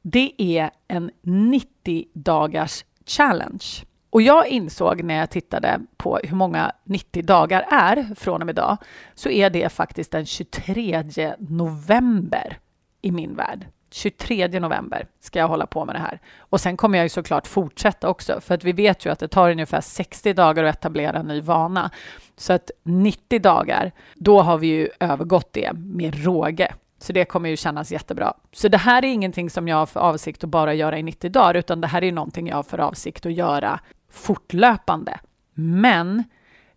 det 0.02 0.34
är 0.38 0.72
en 0.88 1.12
90 1.22 2.06
dagars 2.14 2.86
challenge. 3.06 3.66
Och 4.10 4.22
jag 4.22 4.48
insåg 4.48 5.04
när 5.04 5.16
jag 5.16 5.30
tittade 5.30 5.80
på 5.98 6.20
hur 6.24 6.36
många 6.36 6.72
90 6.84 7.24
dagar 7.24 7.66
är 7.72 8.16
från 8.16 8.42
och 8.42 8.46
med 8.46 8.54
idag, 8.54 8.78
så 9.16 9.30
är 9.30 9.50
det 9.50 9.70
faktiskt 9.70 10.12
den 10.12 10.26
23 10.26 11.04
november 11.40 12.60
i 13.02 13.12
min 13.12 13.36
värld. 13.36 13.68
23 13.94 14.60
november 14.60 15.08
ska 15.20 15.40
jag 15.40 15.48
hålla 15.48 15.66
på 15.66 15.86
med 15.86 15.96
det 15.96 16.00
här. 16.00 16.20
Och 16.40 16.62
sen 16.62 16.78
kommer 16.78 16.98
jag 16.98 17.06
ju 17.06 17.10
såklart 17.10 17.48
fortsätta 17.48 18.10
också, 18.10 18.42
för 18.42 18.56
att 18.56 18.64
vi 18.64 18.72
vet 18.72 19.06
ju 19.06 19.12
att 19.12 19.20
det 19.20 19.28
tar 19.28 19.52
ungefär 19.52 19.82
60 19.82 20.34
dagar 20.34 20.64
att 20.64 20.76
etablera 20.76 21.20
en 21.20 21.26
ny 21.26 21.42
vana. 21.42 21.92
Så 22.38 22.54
att 22.54 22.72
90 22.84 23.40
dagar, 23.40 23.92
då 24.16 24.42
har 24.42 24.58
vi 24.58 24.68
ju 24.68 24.90
övergått 25.00 25.54
det 25.54 25.72
med 25.74 26.26
råge. 26.26 26.74
Så 27.00 27.14
det 27.14 27.26
kommer 27.26 27.50
ju 27.50 27.58
kännas 27.58 27.92
jättebra. 27.92 28.34
Så 28.52 28.68
det 28.68 28.78
här 28.78 29.06
är 29.06 29.10
ingenting 29.10 29.50
som 29.50 29.68
jag 29.68 29.76
har 29.76 29.86
för 29.86 30.00
avsikt 30.00 30.44
att 30.44 30.50
bara 30.50 30.74
göra 30.74 31.00
i 31.00 31.04
90 31.04 31.30
dagar, 31.30 31.54
utan 31.54 31.82
det 31.82 31.88
här 31.88 32.04
är 32.04 32.12
någonting 32.12 32.48
jag 32.48 32.56
har 32.56 32.64
för 32.64 32.80
avsikt 32.80 33.26
att 33.26 33.34
göra 33.34 33.80
fortlöpande. 34.12 35.20
Men 35.54 36.24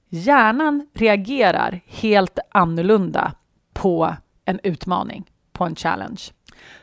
hjärnan 0.09 0.88
reagerar 0.94 1.80
helt 1.87 2.38
annorlunda 2.50 3.33
på 3.73 4.14
en 4.44 4.61
utmaning, 4.62 5.30
på 5.52 5.64
en 5.64 5.76
challenge. 5.76 6.21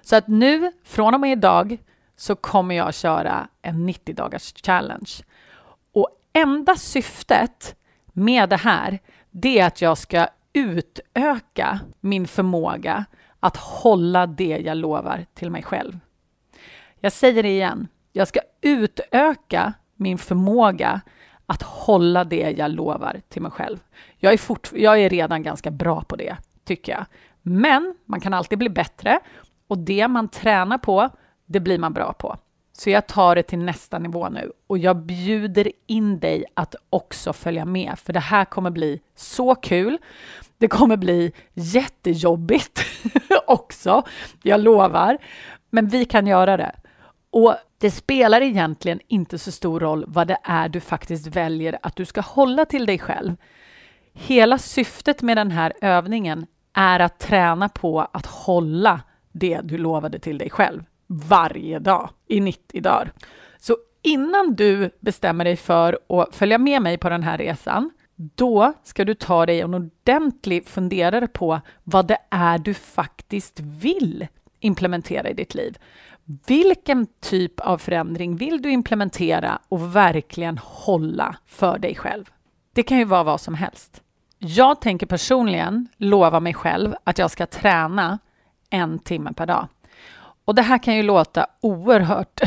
Så 0.02 0.16
att 0.16 0.28
nu, 0.28 0.72
från 0.84 1.14
och 1.14 1.20
med 1.20 1.32
idag, 1.32 1.78
så 2.16 2.36
kommer 2.36 2.76
jag 2.76 2.94
köra 2.94 3.48
en 3.62 3.86
90 3.86 4.16
dagars 4.16 4.54
challenge. 4.66 5.12
Och 5.94 6.10
enda 6.34 6.76
syftet 6.76 7.76
med 8.06 8.50
det 8.50 8.58
här, 8.58 9.00
det 9.32 9.60
är 9.60 9.68
att 9.68 9.82
jag 9.82 9.98
ska 9.98 10.28
utöka 10.54 11.80
min 12.00 12.28
förmåga 12.28 13.06
att 13.40 13.58
hålla 13.58 14.28
det 14.28 14.58
jag 14.66 14.78
lovar 14.78 15.26
till 15.34 15.52
mig 15.52 15.64
själv. 15.64 16.00
Jag 17.00 17.12
säger 17.12 17.44
det 17.44 17.50
igen. 17.50 17.88
Jag 18.12 18.28
ska 18.28 18.40
utöka 18.62 19.74
min 19.96 20.18
förmåga 20.18 21.02
att 21.46 21.62
hålla 21.62 22.24
det 22.24 22.56
jag 22.58 22.72
lovar 22.72 23.22
till 23.30 23.42
mig 23.42 23.52
själv. 23.52 23.80
Jag 24.18 24.34
är, 24.34 24.38
fort, 24.38 24.72
jag 24.74 25.00
är 25.00 25.10
redan 25.10 25.44
ganska 25.44 25.72
bra 25.72 26.02
på 26.02 26.16
det, 26.16 26.38
tycker 26.64 26.92
jag. 26.92 27.06
Men 27.42 27.96
man 28.06 28.20
kan 28.20 28.34
alltid 28.34 28.58
bli 28.58 28.70
bättre 28.70 29.20
och 29.72 29.78
det 29.78 30.08
man 30.08 30.28
tränar 30.28 30.78
på, 30.78 31.10
det 31.46 31.60
blir 31.60 31.80
man 31.80 31.94
bra 31.94 32.14
på. 32.14 32.38
Så 32.74 32.90
jag 32.90 33.08
tar 33.08 33.36
det 33.36 33.44
till 33.44 33.60
nästa 33.60 34.00
nivå 34.00 34.30
nu 34.30 34.52
och 34.68 34.78
jag 34.78 34.98
bjuder 34.98 35.72
in 35.88 36.20
dig 36.20 36.46
att 36.54 36.76
också 36.90 37.34
följa 37.34 37.66
med, 37.66 38.00
för 38.00 38.14
det 38.14 38.20
här 38.20 38.46
kommer 38.46 38.70
bli 38.70 39.02
så 39.16 39.56
kul. 39.56 39.98
Det 40.58 40.68
kommer 40.68 40.98
bli 40.98 41.32
jättejobbigt 41.54 42.86
också, 43.48 44.04
jag 44.44 44.60
lovar. 44.60 45.18
Men 45.70 45.88
vi 45.88 46.06
kan 46.06 46.28
göra 46.28 46.58
det. 46.58 46.72
Och 47.30 47.56
det 47.78 47.92
spelar 47.92 48.42
egentligen 48.42 49.00
inte 49.08 49.38
så 49.38 49.52
stor 49.52 49.80
roll 49.80 50.06
vad 50.08 50.28
det 50.28 50.38
är 50.44 50.70
du 50.70 50.80
faktiskt 50.80 51.28
väljer 51.28 51.80
att 51.84 51.96
du 51.96 52.06
ska 52.06 52.22
hålla 52.22 52.66
till 52.66 52.86
dig 52.86 53.00
själv. 53.00 53.36
Hela 54.14 54.58
syftet 54.58 55.22
med 55.22 55.38
den 55.38 55.52
här 55.52 55.74
övningen 55.82 56.46
är 56.74 57.00
att 57.00 57.20
träna 57.20 57.70
på 57.70 58.02
att 58.02 58.26
hålla 58.26 59.02
det 59.32 59.62
du 59.64 59.78
lovade 59.78 60.20
till 60.20 60.38
dig 60.38 60.50
själv 60.50 60.84
varje 61.08 61.80
dag 61.80 62.10
i 62.28 62.40
90 62.40 62.82
dagar. 62.82 63.12
Så 63.60 63.78
innan 64.02 64.56
du 64.56 64.92
bestämmer 65.00 65.46
dig 65.46 65.56
för 65.56 66.00
att 66.10 66.36
följa 66.36 66.58
med 66.58 66.82
mig 66.82 66.98
på 66.98 67.10
den 67.10 67.24
här 67.24 67.38
resan, 67.38 67.92
då 68.16 68.74
ska 68.84 69.06
du 69.06 69.14
ta 69.14 69.46
dig 69.46 69.62
en 69.62 69.74
ordentlig 69.74 70.68
funderare 70.68 71.28
på 71.28 71.62
vad 71.84 72.08
det 72.08 72.18
är 72.30 72.58
du 72.58 72.74
faktiskt 72.74 73.60
vill 73.60 74.28
implementera 74.60 75.30
i 75.30 75.34
ditt 75.34 75.56
liv. 75.56 75.78
Vilken 76.48 77.08
typ 77.20 77.60
av 77.60 77.78
förändring 77.78 78.36
vill 78.36 78.62
du 78.62 78.72
implementera 78.72 79.60
och 79.70 79.96
verkligen 79.96 80.58
hålla 80.58 81.36
för 81.46 81.80
dig 81.80 81.96
själv? 81.96 82.26
Det 82.74 82.84
kan 82.84 82.98
ju 82.98 83.06
vara 83.06 83.24
vad 83.24 83.42
som 83.42 83.56
helst. 83.56 84.02
Jag 84.38 84.82
tänker 84.82 85.06
personligen 85.06 85.88
lova 85.98 86.40
mig 86.40 86.54
själv 86.54 86.96
att 87.04 87.18
jag 87.18 87.32
ska 87.32 87.46
träna 87.46 88.20
en 88.72 89.00
timme 89.00 89.34
per 89.34 89.46
dag. 89.46 89.68
Och 90.46 90.56
det 90.56 90.62
här 90.62 90.78
kan 90.78 90.96
ju 90.96 91.04
låta 91.04 91.48
oerhört 91.62 92.42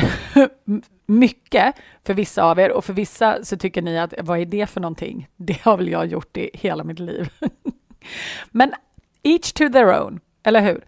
mycket 1.05 1.75
för 2.03 2.13
vissa 2.13 2.43
av 2.43 2.59
er 2.59 2.71
och 2.71 2.85
för 2.85 2.93
vissa 2.93 3.43
så 3.43 3.57
tycker 3.57 3.81
ni 3.81 3.99
att 3.99 4.13
vad 4.21 4.39
är 4.39 4.45
det 4.45 4.67
för 4.67 4.81
någonting? 4.81 5.27
Det 5.35 5.61
har 5.61 5.77
väl 5.77 5.89
jag 5.89 6.05
gjort 6.05 6.37
i 6.37 6.49
hela 6.53 6.83
mitt 6.83 6.99
liv. 6.99 7.29
Men 8.51 8.73
each 9.23 9.53
to 9.53 9.69
their 9.69 10.01
own, 10.01 10.19
eller 10.43 10.61
hur? 10.61 10.83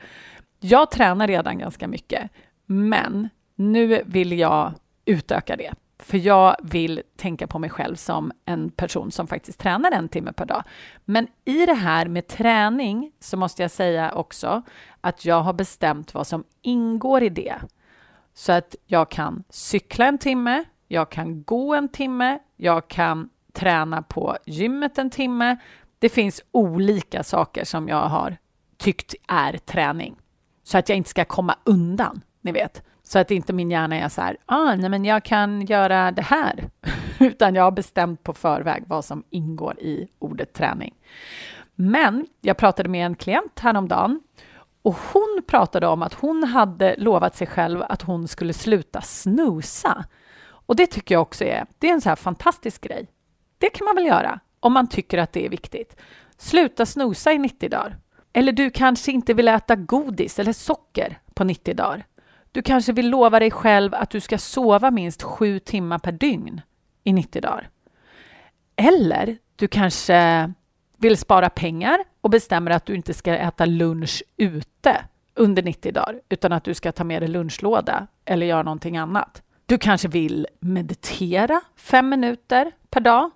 Jag 0.59 0.91
tränar 0.91 1.27
redan 1.27 1.57
ganska 1.57 1.87
mycket, 1.87 2.31
men 2.65 3.29
nu 3.55 4.03
vill 4.05 4.39
jag 4.39 4.73
utöka 5.05 5.55
det. 5.55 5.73
För 5.99 6.17
jag 6.17 6.55
vill 6.63 7.01
tänka 7.15 7.47
på 7.47 7.59
mig 7.59 7.69
själv 7.69 7.95
som 7.95 8.31
en 8.45 8.69
person 8.69 9.11
som 9.11 9.27
faktiskt 9.27 9.59
tränar 9.59 9.91
en 9.91 10.09
timme 10.09 10.33
per 10.33 10.45
dag. 10.45 10.63
Men 11.05 11.27
i 11.45 11.65
det 11.65 11.73
här 11.73 12.05
med 12.07 12.27
träning 12.27 13.11
så 13.19 13.37
måste 13.37 13.61
jag 13.61 13.71
säga 13.71 14.11
också 14.11 14.61
att 15.01 15.25
jag 15.25 15.41
har 15.41 15.53
bestämt 15.53 16.13
vad 16.13 16.27
som 16.27 16.43
ingår 16.61 17.23
i 17.23 17.29
det. 17.29 17.55
Så 18.33 18.51
att 18.51 18.75
jag 18.85 19.11
kan 19.11 19.43
cykla 19.49 20.05
en 20.05 20.17
timme, 20.17 20.63
jag 20.87 21.11
kan 21.11 21.43
gå 21.43 21.75
en 21.75 21.89
timme, 21.89 22.39
jag 22.55 22.87
kan 22.87 23.29
träna 23.53 24.01
på 24.01 24.37
gymmet 24.45 24.97
en 24.97 25.09
timme. 25.09 25.57
Det 25.99 26.09
finns 26.09 26.41
olika 26.51 27.23
saker 27.23 27.63
som 27.63 27.87
jag 27.87 28.01
har 28.09 28.37
tyckt 28.77 29.15
är 29.27 29.57
träning. 29.57 30.15
Så 30.63 30.77
att 30.77 30.89
jag 30.89 30.97
inte 30.97 31.09
ska 31.09 31.25
komma 31.25 31.55
undan, 31.63 32.21
ni 32.41 32.51
vet. 32.51 32.83
Så 33.07 33.19
att 33.19 33.31
inte 33.31 33.53
min 33.53 33.71
hjärna 33.71 33.95
är 33.95 34.09
så 34.09 34.21
här, 34.21 34.37
ah, 34.45 34.75
nej 34.75 34.89
men 34.89 35.05
jag 35.05 35.23
kan 35.23 35.65
göra 35.65 36.11
det 36.11 36.21
här. 36.21 36.69
utan 37.19 37.55
jag 37.55 37.63
har 37.63 37.71
bestämt 37.71 38.23
på 38.23 38.33
förväg 38.33 38.83
vad 38.87 39.05
som 39.05 39.23
ingår 39.29 39.79
i 39.79 40.07
ordet 40.19 40.53
träning. 40.53 40.93
Men 41.75 42.27
jag 42.41 42.57
pratade 42.57 42.89
med 42.89 43.05
en 43.05 43.15
klient 43.15 43.59
häromdagen 43.59 44.21
och 44.81 44.95
hon 45.13 45.41
pratade 45.47 45.87
om 45.87 46.01
att 46.01 46.13
hon 46.13 46.43
hade 46.43 46.95
lovat 46.97 47.35
sig 47.35 47.47
själv 47.47 47.83
att 47.89 48.01
hon 48.01 48.27
skulle 48.27 48.53
sluta 48.53 49.01
snusa. 49.01 50.05
Och 50.49 50.75
det 50.75 50.87
tycker 50.87 51.15
jag 51.15 51.21
också 51.21 51.43
är, 51.43 51.65
det 51.79 51.89
är 51.89 51.93
en 51.93 52.01
så 52.01 52.09
här 52.09 52.15
fantastisk 52.15 52.81
grej. 52.81 53.07
Det 53.57 53.69
kan 53.69 53.85
man 53.85 53.95
väl 53.95 54.05
göra 54.05 54.39
om 54.59 54.73
man 54.73 54.87
tycker 54.87 55.17
att 55.17 55.33
det 55.33 55.45
är 55.45 55.49
viktigt. 55.49 55.95
Sluta 56.37 56.85
snusa 56.85 57.33
i 57.33 57.37
90 57.37 57.69
dagar. 57.69 57.97
Eller 58.33 58.51
du 58.51 58.69
kanske 58.69 59.11
inte 59.11 59.33
vill 59.33 59.47
äta 59.47 59.75
godis 59.75 60.39
eller 60.39 60.53
socker 60.53 61.19
på 61.33 61.43
90 61.43 61.75
dagar. 61.75 62.05
Du 62.57 62.61
kanske 62.61 62.93
vill 62.93 63.09
lova 63.09 63.39
dig 63.39 63.51
själv 63.51 63.95
att 63.95 64.09
du 64.09 64.19
ska 64.19 64.37
sova 64.37 64.91
minst 64.91 65.23
sju 65.23 65.59
timmar 65.59 65.99
per 65.99 66.11
dygn 66.11 66.61
i 67.03 67.13
90 67.13 67.41
dagar. 67.41 67.69
Eller 68.75 69.37
du 69.55 69.67
kanske 69.67 70.53
vill 70.97 71.17
spara 71.17 71.49
pengar 71.49 71.99
och 72.21 72.29
bestämmer 72.29 72.71
att 72.71 72.85
du 72.85 72.95
inte 72.95 73.13
ska 73.13 73.35
äta 73.35 73.65
lunch 73.65 74.23
ute 74.37 75.05
under 75.35 75.63
90 75.63 75.91
dagar, 75.91 76.21
utan 76.29 76.51
att 76.51 76.63
du 76.63 76.73
ska 76.73 76.91
ta 76.91 77.03
med 77.03 77.21
dig 77.21 77.29
lunchlåda 77.29 78.07
eller 78.25 78.45
göra 78.45 78.63
någonting 78.63 78.97
annat. 78.97 79.43
Du 79.65 79.77
kanske 79.77 80.07
vill 80.07 80.47
meditera 80.59 81.61
fem 81.75 82.09
minuter 82.09 82.71
per 82.89 83.01
dag. 83.01 83.31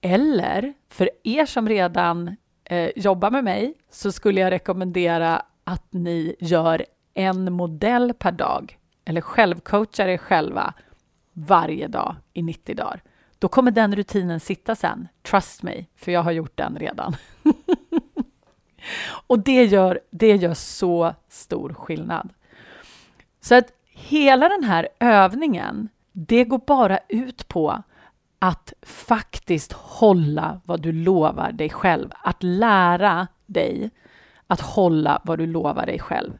Eller 0.00 0.74
för 0.88 1.10
er 1.24 1.46
som 1.46 1.68
redan 1.68 2.36
eh, 2.64 2.90
jobbar 2.96 3.30
med 3.30 3.44
mig 3.44 3.74
så 3.90 4.12
skulle 4.12 4.40
jag 4.40 4.50
rekommendera 4.50 5.42
att 5.64 5.92
ni 5.92 6.36
gör 6.40 6.84
en 7.14 7.52
modell 7.52 8.14
per 8.14 8.32
dag 8.32 8.78
eller 9.04 9.20
självcoachar 9.20 10.08
er 10.08 10.16
själva 10.16 10.74
varje 11.32 11.88
dag 11.88 12.16
i 12.32 12.42
90 12.42 12.74
dagar. 12.74 13.02
Då 13.38 13.48
kommer 13.48 13.70
den 13.70 13.96
rutinen 13.96 14.40
sitta 14.40 14.74
sen. 14.74 15.08
Trust 15.22 15.62
me, 15.62 15.84
för 15.96 16.12
jag 16.12 16.22
har 16.22 16.32
gjort 16.32 16.56
den 16.56 16.76
redan. 16.78 17.16
och 19.26 19.38
det 19.38 19.64
gör, 19.64 20.00
det 20.10 20.36
gör 20.36 20.54
så 20.54 21.14
stor 21.28 21.74
skillnad. 21.74 22.28
Så 23.40 23.54
att 23.54 23.72
hela 23.86 24.48
den 24.48 24.64
här 24.64 24.88
övningen, 25.00 25.88
det 26.12 26.44
går 26.44 26.60
bara 26.66 26.98
ut 27.08 27.48
på 27.48 27.82
att 28.38 28.72
faktiskt 28.82 29.72
hålla 29.72 30.60
vad 30.64 30.80
du 30.80 30.92
lovar 30.92 31.52
dig 31.52 31.70
själv. 31.70 32.10
Att 32.22 32.42
lära 32.42 33.28
dig 33.46 33.90
att 34.46 34.60
hålla 34.60 35.20
vad 35.24 35.38
du 35.38 35.46
lovar 35.46 35.86
dig 35.86 35.98
själv. 35.98 36.32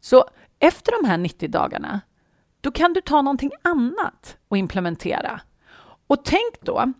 Så 0.00 0.24
efter 0.58 1.02
de 1.02 1.08
här 1.08 1.18
90 1.18 1.48
dagarna, 1.48 2.00
då 2.60 2.70
kan 2.70 2.92
du 2.92 3.00
ta 3.00 3.22
någonting 3.22 3.50
annat 3.62 4.36
och 4.48 4.56
implementera. 4.56 5.40
Och 6.06 6.24
tänk 6.24 6.60
då, 6.60 6.92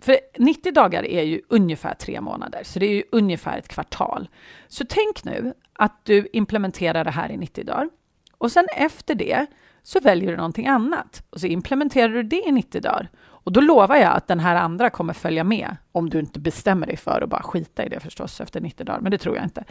för 0.00 0.16
90 0.38 0.72
dagar 0.72 1.04
är 1.04 1.22
ju 1.22 1.40
ungefär 1.48 1.94
tre 1.94 2.20
månader, 2.20 2.60
så 2.64 2.78
det 2.78 2.86
är 2.86 2.94
ju 2.94 3.04
ungefär 3.12 3.58
ett 3.58 3.68
kvartal. 3.68 4.28
Så 4.68 4.84
tänk 4.88 5.24
nu 5.24 5.54
att 5.72 6.04
du 6.04 6.28
implementerar 6.32 7.04
det 7.04 7.10
här 7.10 7.30
i 7.30 7.36
90 7.36 7.64
dagar 7.64 7.90
och 8.38 8.52
sen 8.52 8.66
efter 8.76 9.14
det 9.14 9.46
så 9.82 10.00
väljer 10.00 10.30
du 10.30 10.36
någonting 10.36 10.66
annat 10.66 11.22
och 11.30 11.40
så 11.40 11.46
implementerar 11.46 12.08
du 12.08 12.22
det 12.22 12.42
i 12.46 12.52
90 12.52 12.80
dagar. 12.80 13.08
Och 13.22 13.52
då 13.52 13.60
lovar 13.60 13.96
jag 13.96 14.12
att 14.12 14.26
den 14.26 14.40
här 14.40 14.56
andra 14.56 14.90
kommer 14.90 15.12
följa 15.12 15.44
med, 15.44 15.76
om 15.92 16.10
du 16.10 16.18
inte 16.18 16.40
bestämmer 16.40 16.86
dig 16.86 16.96
för 16.96 17.20
att 17.20 17.30
bara 17.30 17.42
skita 17.42 17.84
i 17.84 17.88
det 17.88 18.00
förstås 18.00 18.40
efter 18.40 18.60
90 18.60 18.84
dagar, 18.84 19.00
men 19.00 19.10
det 19.10 19.18
tror 19.18 19.36
jag 19.36 19.44
inte. 19.44 19.64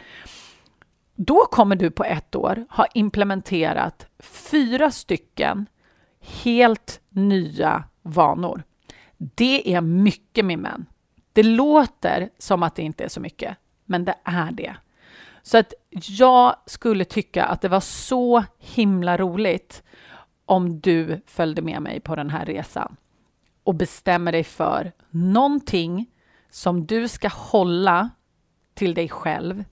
Då 1.14 1.46
kommer 1.50 1.76
du 1.76 1.90
på 1.90 2.04
ett 2.04 2.34
år 2.34 2.66
ha 2.70 2.86
implementerat 2.94 4.06
fyra 4.18 4.90
stycken 4.90 5.66
helt 6.20 7.00
nya 7.08 7.84
vanor. 8.02 8.62
Det 9.16 9.74
är 9.74 9.80
mycket 9.80 10.44
min 10.44 10.60
män. 10.60 10.86
Det 11.32 11.42
låter 11.42 12.30
som 12.38 12.62
att 12.62 12.74
det 12.74 12.82
inte 12.82 13.04
är 13.04 13.08
så 13.08 13.20
mycket, 13.20 13.56
men 13.84 14.04
det 14.04 14.14
är 14.24 14.52
det. 14.52 14.76
Så 15.42 15.58
att 15.58 15.74
jag 15.90 16.56
skulle 16.66 17.04
tycka 17.04 17.44
att 17.44 17.60
det 17.60 17.68
var 17.68 17.80
så 17.80 18.44
himla 18.58 19.16
roligt 19.16 19.82
om 20.46 20.80
du 20.80 21.20
följde 21.26 21.62
med 21.62 21.82
mig 21.82 22.00
på 22.00 22.16
den 22.16 22.30
här 22.30 22.46
resan 22.46 22.96
och 23.64 23.74
bestämmer 23.74 24.32
dig 24.32 24.44
för 24.44 24.92
någonting 25.10 26.06
som 26.50 26.86
du 26.86 27.08
ska 27.08 27.28
hålla 27.28 28.10
till 28.74 28.94
dig 28.94 29.08
själv 29.08 29.64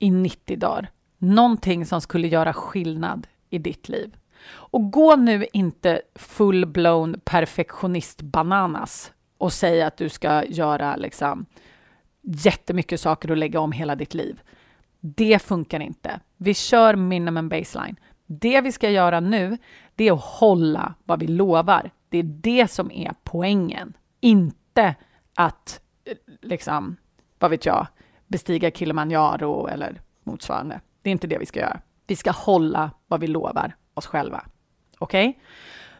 i 0.00 0.10
90 0.10 0.56
dagar. 0.56 0.90
Någonting 1.18 1.86
som 1.86 2.00
skulle 2.00 2.28
göra 2.28 2.52
skillnad 2.52 3.26
i 3.50 3.58
ditt 3.58 3.88
liv. 3.88 4.16
Och 4.50 4.92
gå 4.92 5.16
nu 5.16 5.46
inte 5.52 6.02
full-blown 6.14 7.20
perfektionist-bananas 7.24 9.12
och 9.38 9.52
säg 9.52 9.82
att 9.82 9.96
du 9.96 10.08
ska 10.08 10.44
göra 10.44 10.96
liksom 10.96 11.46
jättemycket 12.22 13.00
saker 13.00 13.30
och 13.30 13.36
lägga 13.36 13.60
om 13.60 13.72
hela 13.72 13.94
ditt 13.96 14.14
liv. 14.14 14.40
Det 15.00 15.42
funkar 15.42 15.80
inte. 15.80 16.20
Vi 16.36 16.54
kör 16.54 16.96
minimum 16.96 17.48
baseline. 17.48 17.96
Det 18.26 18.60
vi 18.60 18.72
ska 18.72 18.90
göra 18.90 19.20
nu, 19.20 19.58
det 19.94 20.08
är 20.08 20.12
att 20.12 20.24
hålla 20.24 20.94
vad 21.04 21.20
vi 21.20 21.26
lovar. 21.26 21.90
Det 22.08 22.18
är 22.18 22.22
det 22.22 22.70
som 22.70 22.90
är 22.90 23.14
poängen. 23.22 23.92
Inte 24.20 24.94
att, 25.34 25.80
eh, 26.04 26.16
liksom, 26.42 26.96
vad 27.38 27.50
vet 27.50 27.66
jag, 27.66 27.86
bestiga 28.30 28.70
Kilimanjaro 28.70 29.66
eller 29.66 30.00
motsvarande. 30.24 30.80
Det 31.02 31.10
är 31.10 31.12
inte 31.12 31.26
det 31.26 31.38
vi 31.38 31.46
ska 31.46 31.60
göra. 31.60 31.80
Vi 32.06 32.16
ska 32.16 32.30
hålla 32.30 32.90
vad 33.08 33.20
vi 33.20 33.26
lovar 33.26 33.76
oss 33.94 34.06
själva. 34.06 34.44
Okej? 34.98 35.28
Okay? 35.28 35.42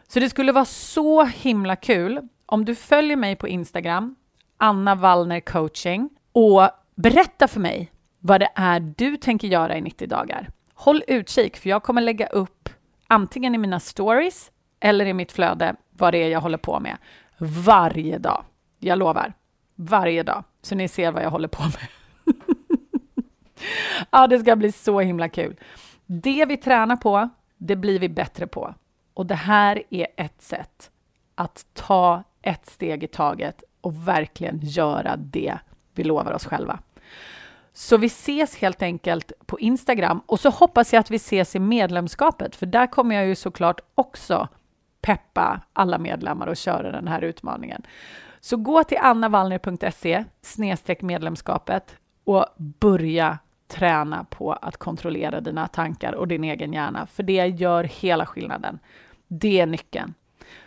Så 0.07 0.19
det 0.19 0.29
skulle 0.29 0.51
vara 0.51 0.65
så 0.65 1.23
himla 1.23 1.75
kul 1.75 2.27
om 2.45 2.65
du 2.65 2.75
följer 2.75 3.15
mig 3.15 3.35
på 3.35 3.47
Instagram, 3.47 4.15
Anna 4.57 4.95
Wallner 4.95 5.39
coaching, 5.39 6.09
och 6.31 6.69
berätta 6.95 7.47
för 7.47 7.59
mig 7.59 7.91
vad 8.19 8.41
det 8.41 8.49
är 8.55 8.79
du 8.79 9.17
tänker 9.17 9.47
göra 9.47 9.77
i 9.77 9.81
90 9.81 10.07
dagar. 10.07 10.49
Håll 10.73 11.03
utkik, 11.07 11.57
för 11.57 11.69
jag 11.69 11.83
kommer 11.83 12.01
lägga 12.01 12.27
upp 12.27 12.69
antingen 13.07 13.55
i 13.55 13.57
mina 13.57 13.79
stories 13.79 14.51
eller 14.79 15.05
i 15.05 15.13
mitt 15.13 15.31
flöde 15.31 15.75
vad 15.89 16.13
det 16.13 16.17
är 16.17 16.29
jag 16.29 16.41
håller 16.41 16.57
på 16.57 16.79
med 16.79 16.97
varje 17.37 18.17
dag. 18.17 18.43
Jag 18.79 18.99
lovar. 18.99 19.33
Varje 19.75 20.23
dag. 20.23 20.43
Så 20.61 20.75
ni 20.75 20.87
ser 20.87 21.11
vad 21.11 21.23
jag 21.23 21.29
håller 21.29 21.47
på 21.47 21.63
med. 21.63 21.87
ja, 24.11 24.27
det 24.27 24.39
ska 24.39 24.55
bli 24.55 24.71
så 24.71 24.99
himla 24.99 25.29
kul. 25.29 25.55
Det 26.05 26.45
vi 26.45 26.57
tränar 26.57 26.95
på, 26.95 27.29
det 27.57 27.75
blir 27.75 27.99
vi 27.99 28.09
bättre 28.09 28.47
på. 28.47 28.75
Och 29.13 29.25
det 29.25 29.35
här 29.35 29.83
är 29.89 30.07
ett 30.17 30.41
sätt 30.41 30.91
att 31.35 31.65
ta 31.73 32.23
ett 32.41 32.65
steg 32.65 33.03
i 33.03 33.07
taget 33.07 33.63
och 33.81 34.07
verkligen 34.07 34.59
göra 34.61 35.15
det 35.15 35.57
vi 35.93 36.03
lovar 36.03 36.33
oss 36.33 36.45
själva. 36.45 36.79
Så 37.73 37.97
vi 37.97 38.07
ses 38.07 38.57
helt 38.57 38.81
enkelt 38.81 39.31
på 39.45 39.59
Instagram 39.59 40.21
och 40.25 40.39
så 40.39 40.49
hoppas 40.49 40.93
jag 40.93 40.99
att 40.99 41.11
vi 41.11 41.15
ses 41.15 41.55
i 41.55 41.59
medlemskapet, 41.59 42.55
för 42.55 42.65
där 42.65 42.87
kommer 42.87 43.15
jag 43.15 43.27
ju 43.27 43.35
såklart 43.35 43.81
också 43.95 44.47
peppa 45.01 45.61
alla 45.73 45.97
medlemmar 45.97 46.47
och 46.47 46.57
köra 46.57 46.91
den 46.91 47.07
här 47.07 47.21
utmaningen. 47.21 47.81
Så 48.39 48.57
gå 48.57 48.83
till 48.83 48.97
annavallner.se 48.97 50.25
medlemskapet 51.01 51.95
och 52.23 52.45
börja 52.57 53.39
träna 53.71 54.23
på 54.23 54.53
att 54.53 54.77
kontrollera 54.77 55.41
dina 55.41 55.67
tankar 55.67 56.13
och 56.13 56.27
din 56.27 56.43
egen 56.43 56.73
hjärna, 56.73 57.05
för 57.05 57.23
det 57.23 57.47
gör 57.47 57.83
hela 57.83 58.25
skillnaden. 58.25 58.79
Det 59.27 59.59
är 59.59 59.65
nyckeln. 59.65 60.13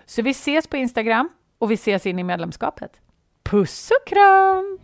Så 0.04 0.22
vi 0.22 0.30
ses 0.30 0.66
på 0.66 0.76
Instagram 0.76 1.28
och 1.58 1.70
vi 1.70 1.74
ses 1.74 2.06
in 2.06 2.18
i 2.18 2.24
medlemskapet. 2.24 3.00
Puss 3.42 3.90
och 3.90 4.08
kram! 4.08 4.78